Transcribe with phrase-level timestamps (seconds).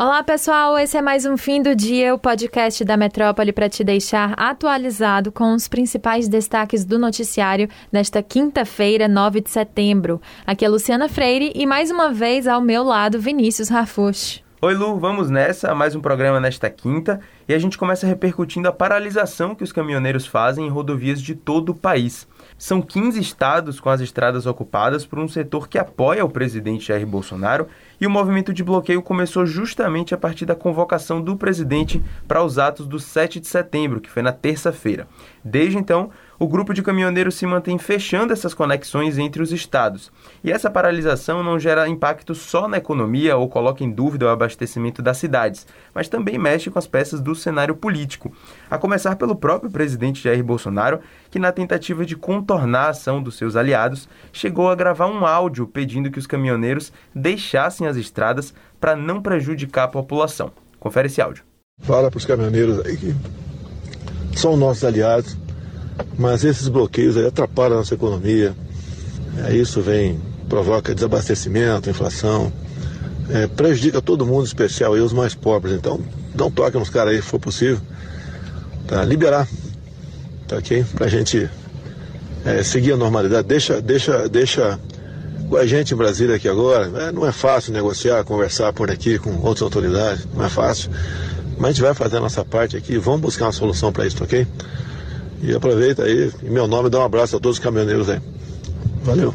[0.00, 0.78] Olá, pessoal.
[0.78, 5.32] Esse é mais um fim do dia, o podcast da Metrópole para te deixar atualizado
[5.32, 10.22] com os principais destaques do noticiário nesta quinta-feira, 9 de setembro.
[10.46, 14.40] Aqui é Luciana Freire e mais uma vez ao meu lado Vinícius Rafush.
[14.60, 18.72] Oi, Lu, vamos nessa, mais um programa nesta quinta e a gente começa repercutindo a
[18.72, 22.26] paralisação que os caminhoneiros fazem em rodovias de todo o país.
[22.58, 27.06] São 15 estados com as estradas ocupadas por um setor que apoia o presidente Jair
[27.06, 27.68] Bolsonaro
[28.00, 32.58] e o movimento de bloqueio começou justamente a partir da convocação do presidente para os
[32.58, 35.08] atos do 7 de setembro, que foi na terça-feira.
[35.48, 40.12] Desde então, o grupo de caminhoneiros se mantém fechando essas conexões entre os estados.
[40.44, 45.00] E essa paralisação não gera impacto só na economia ou coloca em dúvida o abastecimento
[45.00, 48.30] das cidades, mas também mexe com as peças do cenário político.
[48.70, 53.36] A começar pelo próprio presidente Jair Bolsonaro, que, na tentativa de contornar a ação dos
[53.36, 58.94] seus aliados, chegou a gravar um áudio pedindo que os caminhoneiros deixassem as estradas para
[58.94, 60.52] não prejudicar a população.
[60.78, 61.42] Confere esse áudio.
[61.80, 63.14] Fala para os caminhoneiros aí que
[64.38, 65.36] são nossos aliados
[66.16, 68.54] mas esses bloqueios atrapalham a nossa economia.
[69.46, 72.52] É, isso vem, provoca desabastecimento, inflação,
[73.30, 75.74] é, prejudica todo mundo, especial aí os mais pobres.
[75.74, 76.00] Então,
[76.34, 77.80] dá um toque nos caras aí, se for possível,
[78.86, 79.46] para liberar,
[80.46, 80.84] tá ok?
[80.94, 81.48] Para a gente
[82.44, 83.46] é, seguir a normalidade.
[83.46, 84.78] Deixa, deixa, deixa
[85.48, 86.90] com a gente em Brasília aqui agora.
[87.02, 90.90] É, não é fácil negociar, conversar por aqui com outras autoridades, não é fácil.
[91.58, 94.22] Mas a gente vai fazer a nossa parte aqui, vamos buscar uma solução para isso,
[94.22, 94.46] ok?
[95.42, 98.20] E aproveita aí, em meu nome, dá um abraço a todos os caminhoneiros aí.
[99.02, 99.34] Valeu.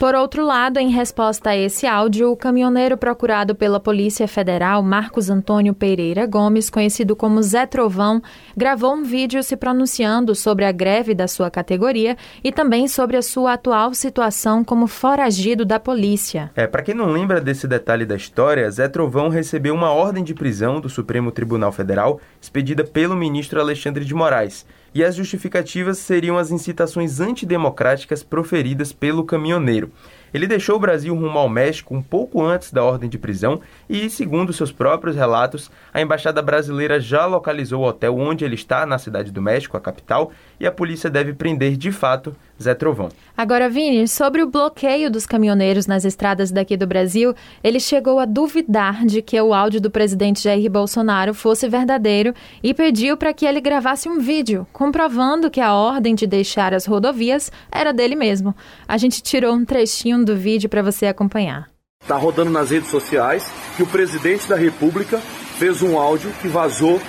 [0.00, 5.28] Por outro lado, em resposta a esse áudio, o caminhoneiro procurado pela Polícia Federal, Marcos
[5.28, 8.22] Antônio Pereira Gomes, conhecido como Zé Trovão,
[8.56, 13.20] gravou um vídeo se pronunciando sobre a greve da sua categoria e também sobre a
[13.20, 16.50] sua atual situação como foragido da polícia.
[16.56, 20.32] É, para quem não lembra desse detalhe da história, Zé Trovão recebeu uma ordem de
[20.32, 24.64] prisão do Supremo Tribunal Federal, expedida pelo ministro Alexandre de Moraes
[24.94, 29.92] e as justificativas seriam as incitações antidemocráticas proferidas pelo caminhoneiro.
[30.32, 34.08] Ele deixou o Brasil rumo ao México um pouco antes da ordem de prisão e,
[34.08, 38.98] segundo seus próprios relatos, a embaixada brasileira já localizou o hotel onde ele está, na
[38.98, 43.08] cidade do México, a capital, e a polícia deve prender de fato Zé Trovão.
[43.36, 48.26] Agora, Vini, sobre o bloqueio dos caminhoneiros nas estradas daqui do Brasil, ele chegou a
[48.26, 53.46] duvidar de que o áudio do presidente Jair Bolsonaro fosse verdadeiro e pediu para que
[53.46, 58.54] ele gravasse um vídeo comprovando que a ordem de deixar as rodovias era dele mesmo.
[58.86, 61.68] A gente tirou um trechinho do vídeo para você acompanhar.
[62.02, 65.18] Está rodando nas redes sociais que o presidente da República
[65.58, 67.00] fez um áudio que vazou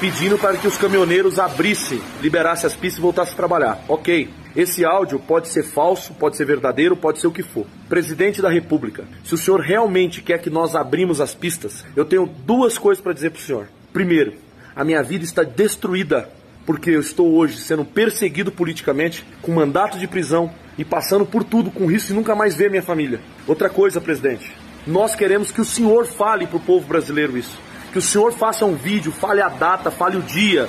[0.00, 3.84] pedindo para que os caminhoneiros abrissem, liberassem as pistas e voltassem a trabalhar.
[3.86, 4.28] Ok.
[4.56, 7.66] Esse áudio pode ser falso, pode ser verdadeiro, pode ser o que for.
[7.88, 12.26] Presidente da República, se o senhor realmente quer que nós abrimos as pistas, eu tenho
[12.26, 13.68] duas coisas para dizer para o senhor.
[13.92, 14.34] Primeiro,
[14.74, 16.28] a minha vida está destruída
[16.66, 21.70] porque eu estou hoje sendo perseguido politicamente, com mandato de prisão e passando por tudo
[21.70, 23.20] com risco de nunca mais ver minha família.
[23.46, 24.50] Outra coisa, presidente,
[24.86, 27.60] nós queremos que o senhor fale para o povo brasileiro isso.
[27.92, 30.66] Que o senhor faça um vídeo, fale a data, fale o dia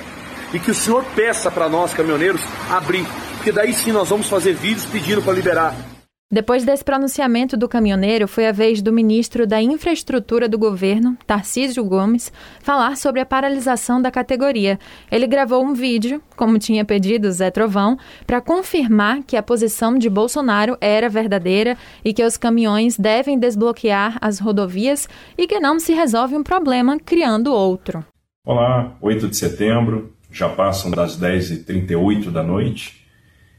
[0.52, 3.06] e que o senhor peça para nós, caminhoneiros, abrir
[3.42, 5.91] porque daí sim nós vamos fazer vídeos pedindo para liberar.
[6.32, 11.84] Depois desse pronunciamento do caminhoneiro, foi a vez do ministro da Infraestrutura do governo, Tarcísio
[11.84, 12.32] Gomes,
[12.62, 14.78] falar sobre a paralisação da categoria.
[15.10, 20.08] Ele gravou um vídeo, como tinha pedido Zé Trovão, para confirmar que a posição de
[20.08, 25.06] Bolsonaro era verdadeira e que os caminhões devem desbloquear as rodovias
[25.36, 28.02] e que não se resolve um problema criando outro.
[28.46, 33.01] Olá, 8 de setembro, já passam das 10h38 da noite.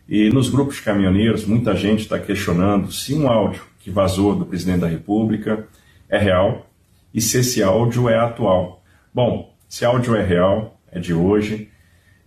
[0.07, 4.81] E nos grupos caminhoneiros, muita gente está questionando se um áudio que vazou do presidente
[4.81, 5.67] da República
[6.09, 6.69] é real
[7.13, 8.83] e se esse áudio é atual.
[9.13, 11.69] Bom, esse áudio é real, é de hoje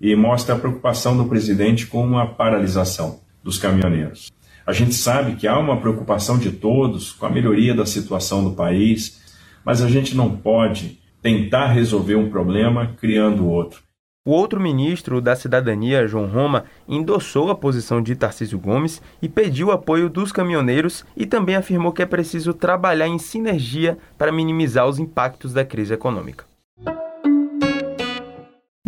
[0.01, 4.33] e mostra a preocupação do presidente com a paralisação dos caminhoneiros.
[4.67, 8.57] A gente sabe que há uma preocupação de todos com a melhoria da situação do
[8.57, 9.22] país,
[9.65, 13.85] mas a gente não pode tentar resolver um problema criando outro.
[14.27, 19.71] O outro ministro da Cidadania, João Roma, endossou a posição de Tarcísio Gomes e pediu
[19.71, 24.99] apoio dos caminhoneiros e também afirmou que é preciso trabalhar em sinergia para minimizar os
[24.99, 26.45] impactos da crise econômica.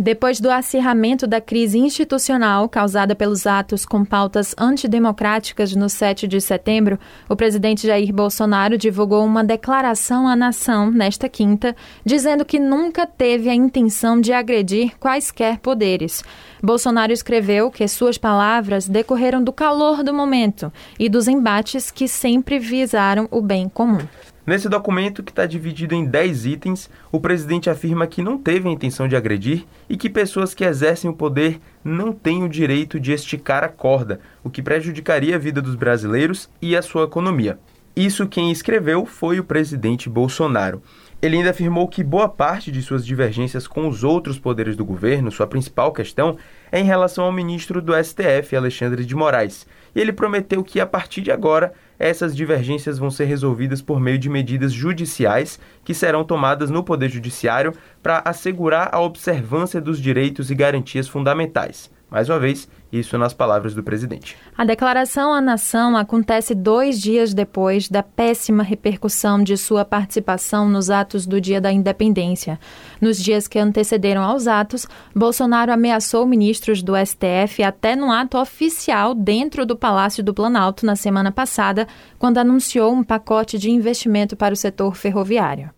[0.01, 6.39] Depois do acirramento da crise institucional causada pelos atos com pautas antidemocráticas no 7 de
[6.39, 6.97] setembro,
[7.27, 11.75] o presidente Jair Bolsonaro divulgou uma declaração à nação nesta quinta,
[12.05, 16.23] dizendo que nunca teve a intenção de agredir quaisquer poderes.
[16.61, 22.59] Bolsonaro escreveu que suas palavras decorreram do calor do momento e dos embates que sempre
[22.59, 24.05] visaram o bem comum.
[24.45, 28.71] Nesse documento, que está dividido em 10 itens, o presidente afirma que não teve a
[28.71, 33.11] intenção de agredir e que pessoas que exercem o poder não têm o direito de
[33.11, 37.59] esticar a corda, o que prejudicaria a vida dos brasileiros e a sua economia.
[37.99, 40.81] Isso quem escreveu foi o presidente Bolsonaro.
[41.21, 45.29] Ele ainda afirmou que boa parte de suas divergências com os outros poderes do governo,
[45.29, 46.37] sua principal questão,
[46.71, 49.67] é em relação ao ministro do STF, Alexandre de Moraes.
[49.93, 54.17] E ele prometeu que, a partir de agora, essas divergências vão ser resolvidas por meio
[54.17, 60.49] de medidas judiciais que serão tomadas no Poder Judiciário para assegurar a observância dos direitos
[60.49, 61.91] e garantias fundamentais.
[62.09, 64.35] Mais uma vez, isso nas palavras do presidente.
[64.57, 70.89] A declaração à nação acontece dois dias depois da péssima repercussão de sua participação nos
[70.89, 72.59] atos do Dia da Independência.
[72.99, 79.13] Nos dias que antecederam aos atos, Bolsonaro ameaçou ministros do STF até num ato oficial
[79.13, 84.53] dentro do Palácio do Planalto na semana passada, quando anunciou um pacote de investimento para
[84.53, 85.69] o setor ferroviário.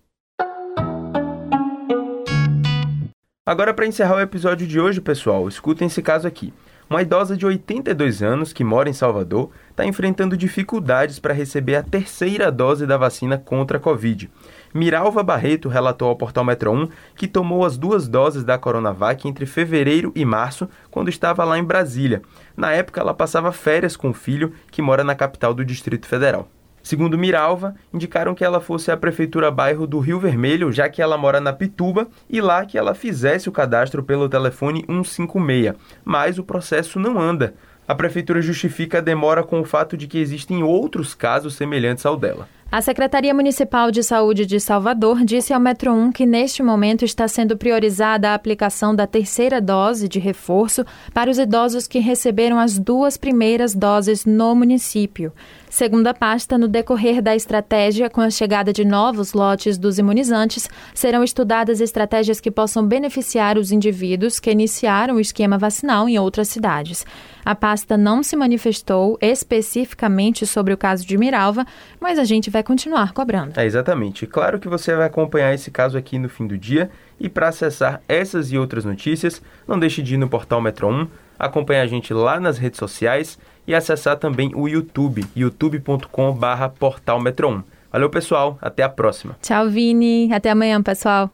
[3.43, 6.53] Agora, para encerrar o episódio de hoje, pessoal, escutem esse caso aqui.
[6.87, 11.81] Uma idosa de 82 anos que mora em Salvador está enfrentando dificuldades para receber a
[11.81, 14.29] terceira dose da vacina contra a Covid.
[14.75, 19.47] Miralva Barreto relatou ao portal Metro 1 que tomou as duas doses da Coronavac entre
[19.47, 22.21] fevereiro e março, quando estava lá em Brasília.
[22.55, 26.47] Na época, ela passava férias com o filho, que mora na capital do Distrito Federal.
[26.83, 31.17] Segundo Miralva, indicaram que ela fosse à prefeitura bairro do Rio Vermelho, já que ela
[31.17, 35.75] mora na Pituba, e lá que ela fizesse o cadastro pelo telefone 156.
[36.03, 37.53] Mas o processo não anda.
[37.87, 42.15] A prefeitura justifica a demora com o fato de que existem outros casos semelhantes ao
[42.15, 42.47] dela.
[42.71, 47.27] A Secretaria Municipal de Saúde de Salvador disse ao Metro 1 que neste momento está
[47.27, 52.79] sendo priorizada a aplicação da terceira dose de reforço para os idosos que receberam as
[52.79, 55.33] duas primeiras doses no município.
[55.71, 60.69] Segundo a pasta, no decorrer da estratégia, com a chegada de novos lotes dos imunizantes,
[60.93, 66.49] serão estudadas estratégias que possam beneficiar os indivíduos que iniciaram o esquema vacinal em outras
[66.49, 67.05] cidades.
[67.45, 71.65] A pasta não se manifestou especificamente sobre o caso de Miralva,
[72.01, 73.57] mas a gente vai continuar cobrando.
[73.57, 74.27] É, exatamente.
[74.27, 78.01] Claro que você vai acompanhar esse caso aqui no fim do dia e para acessar
[78.09, 81.07] essas e outras notícias, não deixe de ir no portal Metro 1,
[81.39, 87.63] acompanhar a gente lá nas redes sociais e acessar também o YouTube, youtube.com/portalmetro1.
[87.91, 88.57] Valeu, pessoal.
[88.61, 89.37] Até a próxima.
[89.41, 90.33] Tchau, Vini.
[90.33, 91.29] Até amanhã, pessoal.